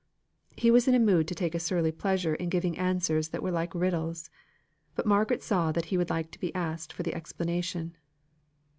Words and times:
He 0.57 0.71
was 0.71 0.87
in 0.87 0.95
a 0.95 0.99
mood 0.99 1.27
to 1.27 1.35
take 1.35 1.53
a 1.53 1.59
surly 1.59 1.91
pleasure 1.91 2.33
in 2.33 2.49
giving 2.49 2.75
answers 2.75 3.29
that 3.29 3.43
were 3.43 3.51
like 3.51 3.75
riddles. 3.75 4.31
But 4.95 5.05
Margaret 5.05 5.43
saw 5.43 5.71
that 5.73 5.85
he 5.93 5.95
would 5.97 6.09
like 6.09 6.31
to 6.31 6.39
be 6.39 6.55
asked 6.55 6.91
for 6.91 7.03
the 7.03 7.13
explanation. 7.13 7.95